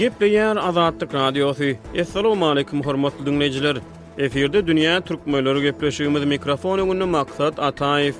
[0.00, 1.64] Gepleyen Azadlyk Radiosu.
[2.00, 3.76] Assalamu alaykum hormatly dinleyijiler.
[4.18, 8.12] Eferde dünýä türkmenleri gepleşigimiz mikrofonu gündä maksat Ataev.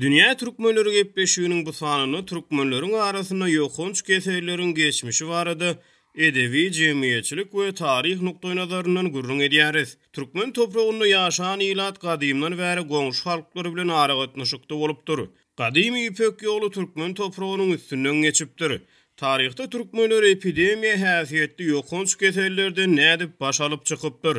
[0.00, 5.70] Dünya Türkmenleri gepleşiginiň bu sanyny türkmenleriň arasynda ýokunç kesellerin geçmişi barady.
[6.14, 9.90] Edevi, cemiyetçilik ve tarih nukdaý nazarından gurrun edýäris.
[10.12, 15.20] Türkmen toprağında ýaşaýan ilat gadymdan veri goňşy halklar bilen ara gatnaşykda bolupdyr.
[15.60, 18.72] Gadym ýüpek ýoly Türkmen toprağynyň üstünden geçipdir.
[19.16, 24.36] Tarihte türkmenler epidemiýa häsiýetli ýokunç keselerden nädip baş alyp çykypdyr.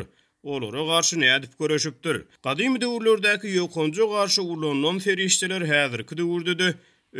[0.52, 2.16] Olara garşy nädip köreşipdir.
[2.46, 6.68] Gadym yokoncu ýokunça garşy ulunan ferişdiler häzirki döwürdüdi.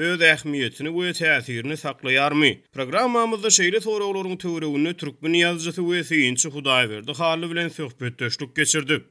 [0.03, 2.49] öz ähmiýetini we täsirini saklaýarmy?
[2.75, 9.05] Programmamyzda şeýle töwereklilerini töwereginde türkmen ýazyjysy we sünçi Hudaýberdi halı bilen söhbetdeşlik geçirdi.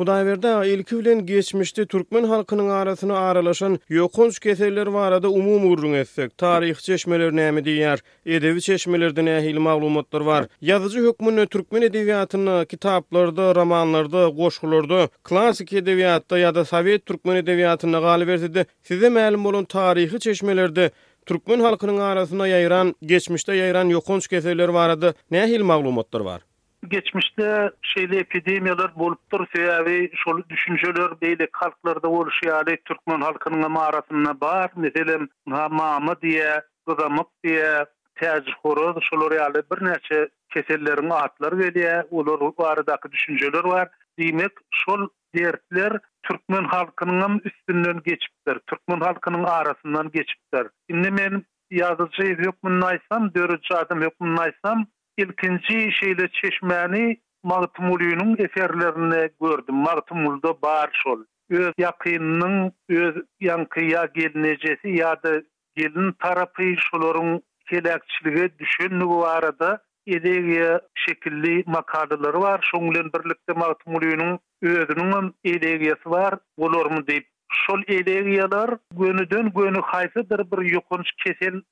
[0.00, 6.74] Hudaýberde ilki bilen geçmişde türkmen halkynyň arasyny aralaşan ýokunç keseller barada umumy urulyň etsek, taryh
[6.86, 7.98] çeşmeleri näme diýer?
[8.36, 10.42] Edebi çeşmelerden ähli maglumatlar bar.
[10.62, 18.66] Ýazyjy hökmüne türkmen edebiýatyny kitaplarda, romanlarda, goşgulurda, klassik edebiýatda ýa-da sowet türkmen edebiýatyny galyp berdi.
[18.92, 20.90] Size ma'lum bolan taryhy çeşmelerde
[21.26, 26.40] türkmen halkynyň arasyna ýaýran, geçmişde ýaýran ýokunç keseller barada näme ähli maglumatlar bar?
[26.88, 34.70] geçmişte şeyli epidemiyalar bolupdur sebebi şol düşünceler beyle halklarda oluşy ale türkmen halkynyň maratyna bar
[34.76, 37.84] meselem mama diye gozamak diye
[38.16, 43.88] täz horoz şolary ale birnäçe keselleriň atlary diye, ulur baradaky düşünceler bar
[44.18, 52.62] diýmek şol dertler türkmen halkynyň üstünden geçipdir türkmen halkynyň arasından geçipdir indi men Yazıcı yok
[52.62, 54.86] mu naysam, dörücü adam yok mu naysam,
[55.18, 59.74] ilkinci şeyle çeşmeni Martumulyunun eserlerini gördüm.
[59.74, 61.20] Martumulda bar şol.
[61.50, 65.42] Öz yakınının öz yankıya gelinecesi ya da
[65.76, 72.68] gelin tarafı şolorun kelekçiliğe düşünlü bu arada edeviye şekilli makaleleri var.
[72.70, 76.34] Şunlun birlikte Martumulyunun özünün edeviyesi var.
[76.56, 81.62] Olur mu deyip şol edeviyeler gönüden gönü haysıdır bir yokunç kesin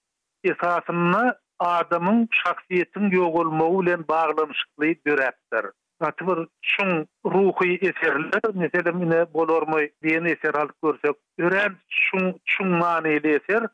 [0.44, 5.70] esasını adamın şahsiyetin yok olmağı ile bağlamışlığı dörektir.
[6.02, 12.40] Zatı var, şun ruhu eserli, mesela yine bolor mu diyen eser halk görsek, ören şun,
[12.44, 13.66] şun maniyeli eser,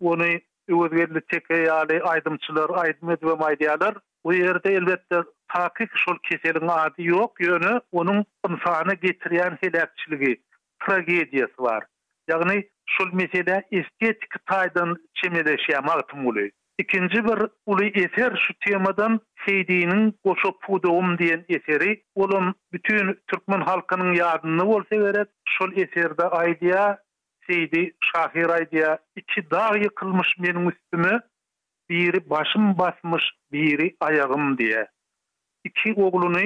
[0.00, 0.24] onu
[0.68, 3.94] özgürlü tekeyali, aydımçılar, aydım edvam aydiyalar,
[4.24, 5.16] o yerde elbette
[5.48, 10.40] takik şol keselin adi yok, yönü onun insanı getiriyen helakçiliği,
[10.86, 11.84] tragediyası var.
[12.28, 16.50] Yani şol mesela estetik taydan çimeleşiyem, altın oluyor.
[16.80, 24.12] ikinci bir uly eser şu temadan Seydi'nin Oşo Pudoğum diyen eseri olum bütün Türkmen halkının
[24.14, 26.98] yardımını olsa veret, şol eserde Aydiya
[27.46, 31.20] Seydi Şahir Aydiya iki dağ yıkılmış benim üstümü
[31.88, 34.88] biri başım basmış biri ayağım diye
[35.64, 36.38] iki oğlunu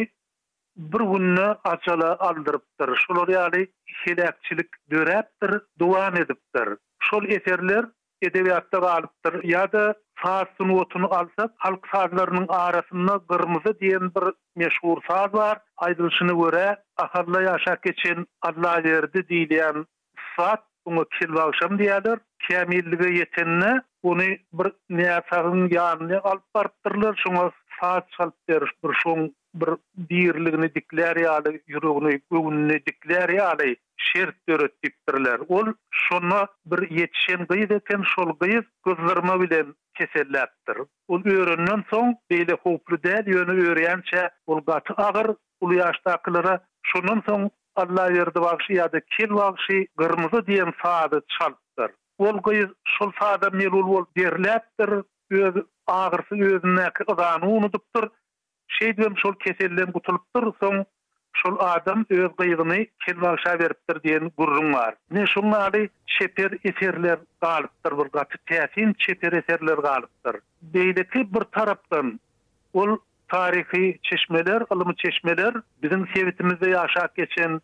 [0.77, 6.69] bir günü açala aldırıptır şol reali şelakçilik döreptir duan ediptir
[7.00, 7.84] şol eserler
[8.23, 15.35] edebiyatta galıptır ya da saz sunuotunu alsak, halk sazlarının arasında kırmızı diyen bir meşhur saz
[15.35, 15.59] var.
[15.77, 19.87] Aydılışını göre, akalla yaşak için Allah verdi diyen
[20.37, 22.19] saz, bunu kil bağışam diyalar.
[22.51, 24.23] Kemilliğe yetenine, bunu
[24.53, 27.23] bir neyasağın yanına alıp barttırlar.
[27.27, 29.71] Şuna saz çalıp verir, bir şun bir
[30.11, 33.75] birliğini dikler yalı, yürüğünü, gönlünü dikler yalı.
[33.97, 35.41] şert döretdikdirler.
[35.49, 40.87] Ol şuna bir yetişen gıyız eten şol gıyız kızdırma bilen keselläpdir.
[41.12, 45.28] Ol öýründen soň beýle howply däl ýöne öýrýänçe ol gaty agyr
[45.62, 46.56] ul ýaşdakylara
[46.93, 47.47] şonun soň
[47.82, 51.91] Allah ýerde bagşy ýa-da kil bagşy gyrmyzy diýen saady çalpdyr.
[52.19, 54.97] Ol gyýyz şol saada melul bol derläpdir.
[55.31, 55.55] Öz
[55.90, 58.08] agyrsy özüne kygany unutupdyr.
[58.75, 60.85] Şeýdem şol kesellen gutulupdyr soň
[61.35, 64.95] şol adam öz gyygyny kelwagşa beripdir diýen gurrun bar.
[65.11, 70.37] Ne şunlary şeper eterler galypdyr, bir gatyp täsin şeper eterler galypdyr.
[70.75, 72.21] Beýleki bir tarapdan
[72.73, 72.97] ol
[73.29, 77.61] tarihi çeşmeler, ylymy çeşmeler bizim sewitimizde ýaşap geçen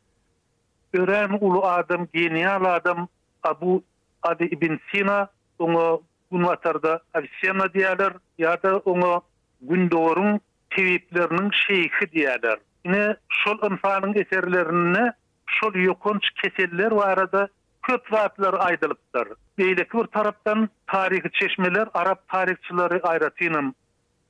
[0.95, 3.09] ören ulu adam, genial adam
[3.43, 3.83] Abu
[4.23, 5.29] Adi ibn Sina
[5.59, 9.23] onu Gunwatarda Avicenna diýerler, ýa-da onu
[9.61, 10.41] Gundorun
[10.71, 12.59] Tevitlerinin şeyhi diýerler.
[12.85, 15.13] ne şol insanın eserlerini
[15.47, 17.49] şol yokunç keseller varada arada
[17.83, 19.29] köp vaatlar aydılıptır.
[19.59, 23.75] Beylik bir taraftan tarihi çeşmeler Arap tarihçileri ayratinim.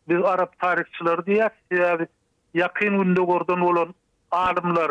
[0.09, 2.07] Biz Arap tarihçileri diye yani
[2.55, 3.95] yakın günde gordon olan
[4.31, 4.91] alimler,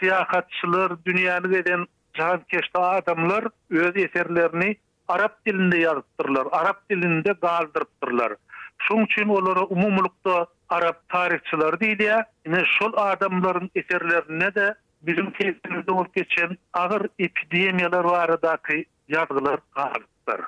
[0.00, 4.76] siyahatçılar, dünyanın eden can keşte adamlar öz eserlerini
[5.08, 8.32] Arap dilinde yazdırlar, Arap dilinde kaldırttırlar.
[8.78, 12.24] Şun için onlara umumlukta arab tarihçileri diýdi.
[12.46, 20.40] Ine şol adamların eserlerine de bizim tepsimizde olup geçen ağır epidemiyalar varadaki yazgılar kalıptır.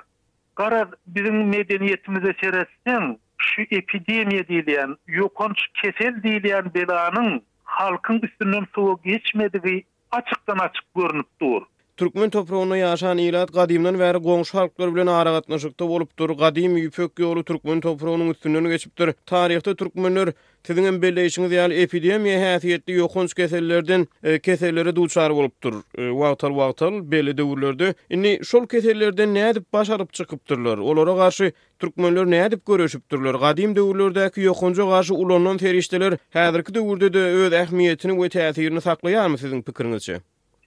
[0.55, 9.85] Garaz bizim medeniyetimize seretsin, şu epidemiye diyleyen, yokonç kesel diyleyen belanın halkın üstünden soğuk geçmediği
[10.11, 11.65] açıktan açık görünüp durur.
[11.99, 16.29] Türkmen toprağına yaşan ilat kadimden beri qonşu halklar bilen ara gatnaşykda bolupdyr.
[16.39, 19.09] Kadim ýüpek ýoly türkmen toprağynyň üstünden geçipdir.
[19.31, 20.31] Taryhda türkmenler
[20.69, 25.75] tidingen belleşigini diýil epidemiýa häsiýetli ýokun keselleriden e, keselleri duýçar bolupdyr.
[25.99, 30.77] E, wagtal wagtal belli döwürlerde indi şol keselleriden näde dip başaryp çykypdyrlar.
[30.77, 33.35] Olara garşy türkmenler näde dip göreşipdirler.
[33.45, 39.61] Kadim döwürlerdäki ýokunça garşy ulanan ferişteler häzirki döwürde de öz ähmiýetini we täsirini saklaýarmy sizin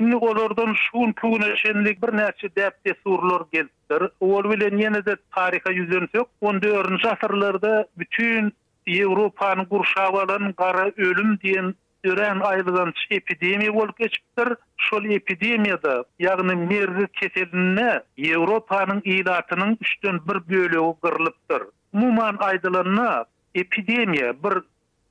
[0.03, 4.03] Şimdi olurdun şu gün kuna şenlik bir neçe depte surlar gelipdir.
[4.21, 6.29] Ol bilen yene de tarihe yüzünü yok.
[6.43, 8.53] 14-nji asırlarda bütün
[8.91, 14.49] Avrupa'nın gurşawalan qara ölüm diyen ören aylygan çi epidemi bol geçipdir.
[14.77, 21.63] Şol epidemiýada, ýagny merzi keselinne Ýewropanyň ilatynyň 3/1 bölegi gyrylypdyr.
[21.93, 24.63] Mumman aydylanyna epidemiýa bir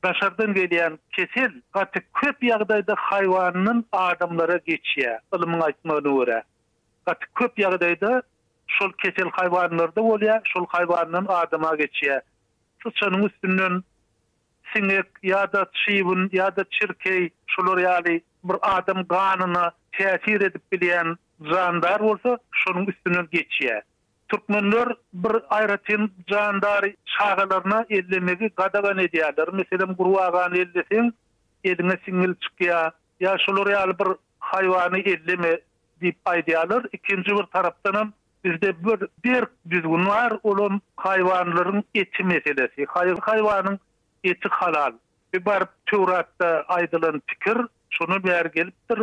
[0.04, 5.12] Başardan gelen kesil gaty köp ýagdaýda haýwanyň adamlara geçýä.
[5.38, 6.38] Ilmyň aýtmagyna görä,
[7.10, 8.12] gaty köp ýagdaýda
[8.78, 12.18] şol kesel haýwanlarda bolýa, şol haýwanyň adama geçýä.
[12.86, 13.78] Suçanyň üstünden
[14.74, 19.68] sinek ýa-da çybyn ýa-da çirkey şolar ýaly bir adam ganyna
[20.00, 21.14] täsir edip bilen
[21.54, 23.84] zandar bolsa, şonuň üstünden geçýär.
[24.32, 29.50] Türkmenler bir ayratin jandari şahalarına ellemegi gadagan ediyadır.
[29.54, 30.12] Mesela guru
[30.56, 31.16] ellesin,
[31.64, 34.08] edine singil çıkıya, ya şolur ya bir
[34.40, 35.60] hayvanı elleme
[36.02, 36.86] deyip aydiyalar.
[36.92, 38.14] İkinci bir taraftan
[38.44, 42.86] bizde bir bir biz bunlar olum hayvanların eti meselesi.
[42.88, 43.80] Hayır hayvanın
[44.24, 44.92] eti halal.
[45.34, 47.58] Bir bar tüvratta aydılın fikir,
[47.90, 49.00] şunu bir yer geliptir,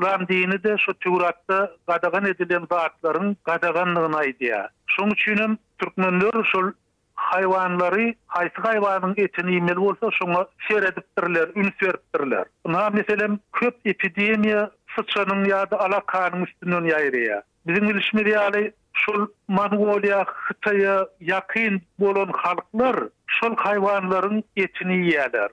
[0.00, 4.68] İslam dini de şu Tevrat'ta gadağan edilen vaatların gadağanlığına idiya.
[4.86, 6.74] Şun üçünüm Türkmenler şu
[7.14, 12.44] hayvanları, haysi hayvanın etini imel olsa şuna şer ediptirler, ünf verptirler.
[12.66, 17.42] Buna meselem köp epidemiya sıçanın ya da alakanın üstünün yayriya.
[17.66, 22.96] Bizim ilişmiri yali şu Manuolya, Hıtaya yakin bolon halklar
[23.26, 25.48] şu hayvanların etini yiyyler.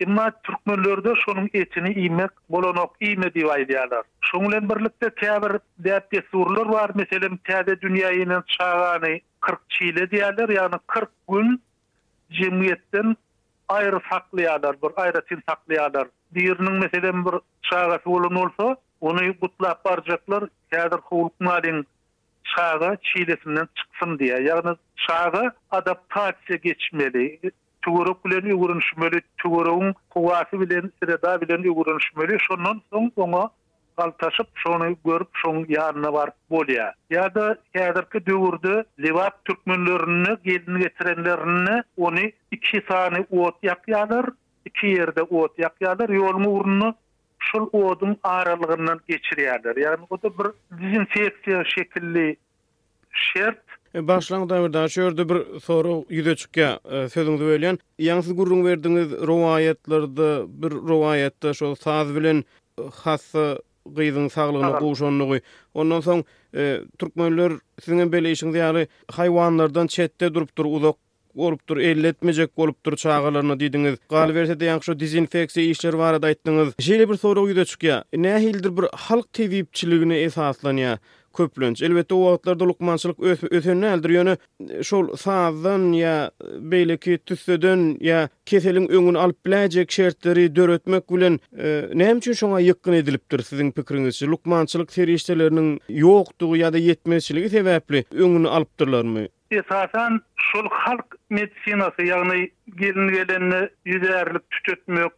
[0.00, 4.04] Emma türkmenlerde şonun etini iymek bolanok iyme diýip aýdýarlar.
[4.30, 5.54] Şoň bilen birlikde täbir
[5.86, 9.16] diýip tesurlar bar, meselem täde dünýäni çağany
[9.48, 11.50] 40 çile diýerler, ýa-ni 40 gün
[12.40, 13.16] jemgyýetden
[13.78, 16.06] aýry saklaýarlar, bir aýry sin saklaýarlar.
[16.38, 17.40] Diýerniň meselem bir
[17.70, 18.68] çağasy bolan bolsa,
[19.00, 20.44] onu gutlap barjaklar,
[20.76, 21.82] täde howlukmalyň
[22.54, 24.46] çağa çilesinden çyksyn diýer.
[24.52, 25.52] Ýa-ni çağa
[25.82, 27.28] adaptasiýa geçmeli,
[27.88, 33.44] tugorok bilen ýugurunşmaly, tugorogyň kuwasy bilen, sirada bilen ýugurunşmaly, şondan soň soňa
[33.98, 36.90] galtaşyp şonu görüp şoň ýanyna bar bolýa.
[37.10, 44.28] Ýa-da häzirki döwürde Livat türkmenlerini gelin getirenlerini ony iki sany ot ýakýalar,
[44.66, 46.92] iki ýerde ot ýakýalar, ýolmy urunny
[47.48, 49.80] şol odun aralygyndan geçirýärler.
[49.80, 52.36] Ýani o da bir dizinfeksiýa şekilli
[53.12, 56.70] şert E, Başlang dawrda şördü bir soru ýüze çykýa.
[56.90, 62.44] E, Sözüňizi bölen, ýangsyz gurrun berdiňiz rowayatlarda bir rowayatda şol taz bilen
[62.94, 63.54] hassy
[63.88, 65.40] gyzyň saglygyny goşanlygy.
[65.74, 68.86] Ondan soň e, türkmenler siziň bilen işiň ýaly
[69.18, 71.00] haýwanlardan çetde durup dur, uzak
[71.34, 73.96] bolup dur, elletmejek bolup dur çağalaryny diýdiňiz.
[74.10, 76.76] Gal berde ýangy şol dezinfeksiýa işleri bar diýdiňiz.
[76.76, 78.02] Şeýle bir soru ýüze çykýa.
[78.26, 81.00] Nähildir bir halk täwipçiligini esaslanýar.
[81.38, 81.82] köplenç.
[81.82, 83.16] Elbette o wagtlarda lukmançylyk
[83.52, 86.14] ösünü aldyr ýöne e, şol sazdan ýa
[86.72, 92.98] beýleki tüsseden ýa keseliň öňüni alyp biläjek şertleri döretmek bilen e, näme üçin şoňa ýykyn
[93.02, 95.70] edilipdir siziň pikiriňizçe lukmançylyk terişleriniň
[96.02, 99.28] ýokdugy ýa-da ýetmezçiligi sebäpli öňüni alypdyrlarmy?
[99.50, 100.20] Esasan
[100.52, 102.42] şol halk medisinasy ýagny
[102.82, 103.62] gelin-gelinni
[103.94, 105.14] ýüzärlik tututmak,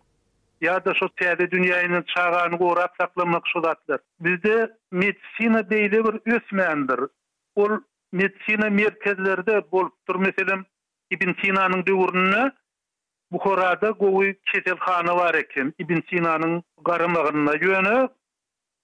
[0.61, 4.00] ya da şu täze dünýäni çağan gorap saklamak zatlar.
[4.21, 4.57] Bizde
[4.93, 7.00] medisina diýilen bir ösmendir.
[7.55, 7.71] Ol
[8.12, 10.64] medisina merkezlerde bolup dur, meselem
[11.11, 12.52] Ibn Sina'nyň döwründe
[13.33, 15.73] Buhara'da gowy çetelhana bar eken.
[15.79, 17.97] Ibn Sina'nyň garamagyna ýöne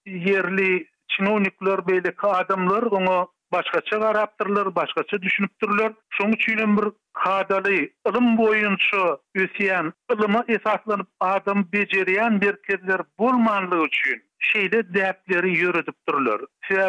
[0.07, 5.93] yerli çynowniklar beýleki adamlar onu başgaça garapdyrlar, başgaça düşünipdirler.
[6.15, 14.23] Şoň üçin bir hadaly ılım boyunça ösiyen ılımı esaslanıp adam beceriyen bir kezler bulmanlığı üçün
[14.39, 16.41] şeyde dertleri yürütüp durulur.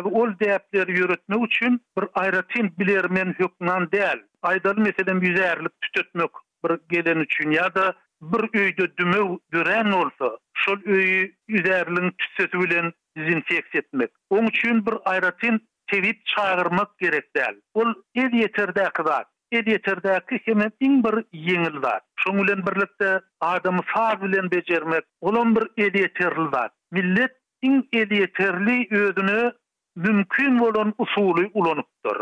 [0.05, 4.23] ol dertleri yürütme üçün bir ayratin bilermen hükmünden değil.
[4.41, 6.29] Aydalı mesela yüzerlik tütütmek
[6.65, 12.93] bir gelen üçün ya da bir öyde dümü gören olsa şol öyü yüzerliğin tütsesi bilen
[13.17, 14.09] dizinfeks etmek.
[14.29, 14.49] Onun
[14.85, 15.61] bir ayratin
[15.91, 17.55] tevit çağırmak gerekdel.
[17.73, 19.25] Ol ed yeterde akıdat.
[19.51, 22.01] Ed yeterde akı hemen in bir yeğil var.
[22.15, 25.03] Şunulen birlikte adamı sağ bilen becermek.
[25.21, 26.49] Olan bir ed yeterli
[26.91, 29.51] Millet in ed yeterli ödünü
[29.95, 32.17] mümkün olan usulü ulanıptır.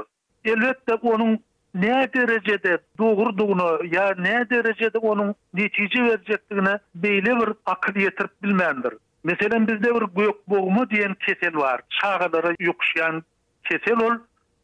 [0.46, 1.40] Elbette onun
[1.84, 8.94] Ne derecede doğurduğunu ya ne derecede onun netice verecektiğini beyle bir akıl yetirip bilmendir.
[9.24, 11.82] Meselen bizde bir gök boğumu diyen kesel var.
[11.90, 13.24] Çağları yokşayan
[13.66, 14.14] çetel ol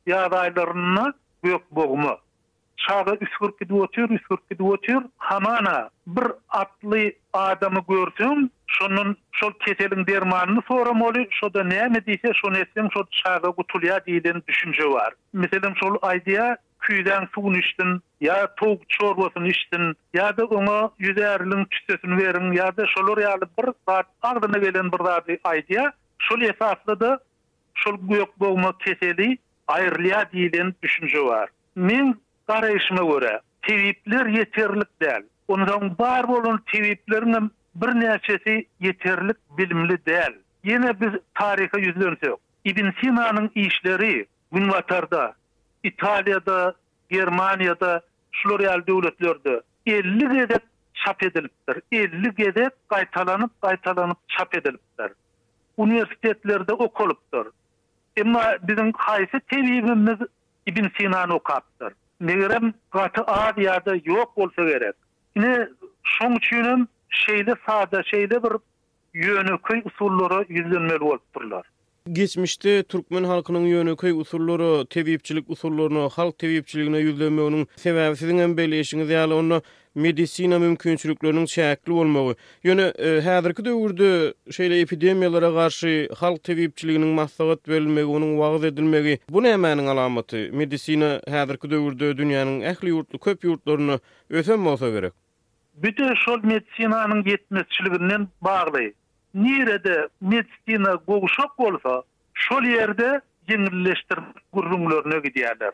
[0.08, 2.17] yağdaylarını gök boğumu.
[2.77, 5.01] Çağda üskürk gidi otur, üskürk gidi otur.
[5.17, 12.31] Hamana bir atlı adamı gördüm, şunun şol çetelin dermanını soram olu, şoda ne mi diyse,
[12.41, 15.13] şun etsem, şol çağda kutulya diyden düşünce var.
[15.34, 22.17] Meselim şol aydiya, Küyden suun içtin, ya tog çorbasını içtin, ya da ona yüzerlilin tüsesini
[22.17, 27.20] verin, ya da şolur yalı bir saat ardına gelen bir saat aydiya, şol esaslı da
[27.79, 29.27] şol güýek bolma keseli
[29.75, 31.49] aýrylýa diýilen düşünje bar.
[31.89, 32.13] Men
[32.51, 33.33] garaýşyma görä,
[33.67, 35.23] tebipler ýeterlik däl.
[35.47, 37.41] Onuň bar bolan tebiplerini
[37.75, 38.57] bir näçesi
[38.89, 40.33] ýeterlik bilimli däl.
[40.71, 42.35] Ýene biz taryha ýüzlensek,
[42.65, 45.33] Ibn Sina'nın işleri Günvatar'da,
[45.83, 46.73] İtalya'da,
[47.09, 48.01] Germaniya'da,
[48.31, 50.61] Şloreal devletlerde 50 gedek
[50.93, 51.77] çap edilipdir.
[51.91, 55.11] 50 gedek kaytalanıp kaytalanıp çap edilipdir.
[55.79, 57.47] Üniversitelerde okulupdir.
[58.18, 60.18] Emma bizim qaysi tebibimiz
[60.68, 61.94] Ibn Sina nu qaptır.
[62.22, 64.96] Negerem katı ad yok bolsa gerek.
[65.36, 65.70] Yine
[66.03, 66.38] şun
[67.12, 68.51] şeyli sade şeyli bir
[69.13, 71.68] yönü köy usulları yüzlenmeli olupturlar.
[72.12, 78.58] Geçmişte Türkmen halkının yönü köy usulları, tebibçilik usullarını, halk tebibçiliğine yüzlenmeli onun Sebebi sizin en
[78.58, 79.62] belli işiniz onu
[79.95, 82.36] medisina mümkünçülüklerinin şäkli bolmagy.
[82.63, 89.43] Ýöne e, häzirki döwürde şeýle epidemiýalara garşy halk tebipçiliginiň maslahat bölmegi, onuň wagt edilmegi bu
[89.43, 90.50] nämäniň alamaty?
[90.51, 95.13] Medisina häzirki döwürde dünýäniň ähli ýurtly köp ýurtlaryny ösen bolsa gerek.
[95.75, 98.93] Bütün şol medisinanyň ýetmezçiliginden bagly.
[99.33, 105.74] Nirede medisina gowşak bolsa, şol ýerde ýeňilleşdirme gurrunlaryna gidýärler.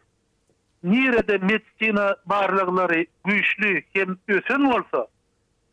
[0.91, 5.08] nirede medsina barlıkları güçlü hem ösün olsa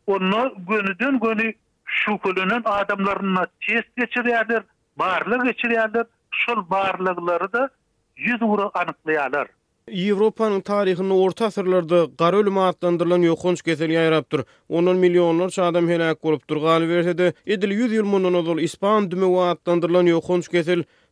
[0.07, 1.53] onu gönüden gönü
[1.85, 4.61] şukulunun adamlarına test geçirerdir,
[4.97, 7.69] barlık geçirerdir, şul barlıkları da
[8.17, 9.47] yüz uğru anıklayalar.
[9.93, 14.41] Yevropanyň taryhyny orta asyrlarda gara ölüm adlandyrylan ýokunç kesel ýaýrap dur.
[14.69, 20.07] Onuň millionlar çadam helak bolup durgan wersede edil 100 ýyl mundan ozal ispan düme wagtlandyrylan
[20.09, 20.49] ýokunç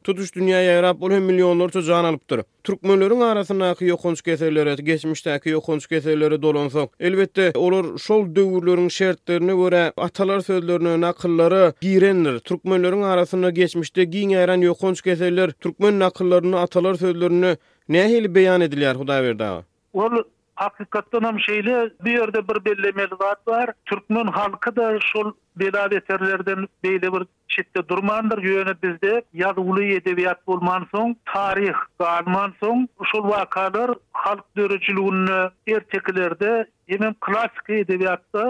[0.04, 2.40] tutuş dünýäni ýaýrap bolup millionlar çadam helak bolup dur.
[2.64, 10.40] Türkmenleriň arasyndaky ýokunç keselleri geçmişdäki ýokunç keselleri dolansak, elbetde olar şol döwürleriň şertlerini görä, atalar
[10.40, 12.40] sözlerini, naqyllary giýrenler.
[12.42, 17.58] Türkmenleriň arasynda geçmişde giň ýaran ýokunç keseller türkmen naqyllaryny, atalar sözlerini
[17.92, 19.48] Nähil beýan edilýär Hudaý berdi.
[19.94, 20.22] Ol
[20.62, 27.12] hakykatda hem şeýle bir ýerde bir belleme zat bar, türkmen halky da şol belaweterlerden beýle
[27.16, 27.26] bir
[27.56, 35.42] çitde durmandyr, ýöne bizde ýazgyly edebiýat bolman soň, taryh galman soň, şol wakalar halk döreçiliginde
[35.78, 36.54] ertekilerde
[36.88, 38.48] hem klassik edebiýatda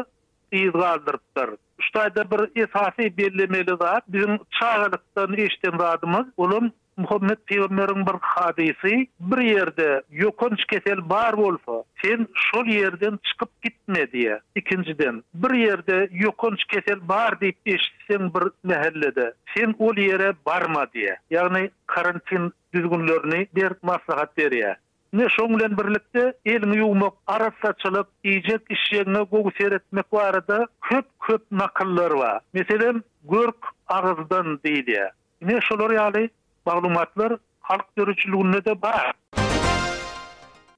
[0.61, 1.57] ýyz galdyrypdyr.
[1.81, 9.37] Üstäde bir esasy bellemeli zat, bizim çağlykdan eşden radymyz, olum, Muhammed Peygamberin bir hadisi bir
[9.37, 14.39] yerde yokunç kesel bar bolsa sen şol yerden çıkıp gitme diye.
[14.55, 21.17] İkinciden bir yerde yokunç kesel bar deyip eşitsen bir mehellede sen ol yere barma diye.
[21.29, 24.75] Yani karantin düzgünlerini bir maslahat veriye.
[25.13, 32.39] Ne şoňlan birlikde elini ýuwmak, arasaçylyk, ijek işlerini gowy seretmek barada köp-köp nakıllar bar.
[32.53, 35.09] Meselem, görk arızdan diýdi.
[35.41, 36.29] Ne şolor ýaly
[36.65, 39.13] maglumatlar halk görüşlüğünde de bar.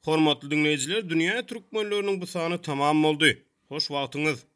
[0.06, 3.32] Hormatly dinleyijiler, dünýä türkmenläriniň bu sany tamam boldy.
[3.70, 4.55] Hoş wagtyňyz.